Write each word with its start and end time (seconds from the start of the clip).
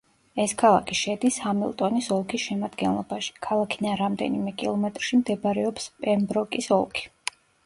ეს 0.43 0.53
ქალაქი 0.59 0.95
შედის 0.99 1.35
ჰამილტონის 1.43 2.07
ოლქის 2.15 2.45
შემადგენლობაში, 2.45 3.35
ქალაქიდან 3.49 3.95
რამდენიმე 4.01 4.55
კილომეტრში 4.63 5.21
მდებარეობს 5.21 5.89
პემბროკის 6.03 6.73
ოლქი. 6.81 7.07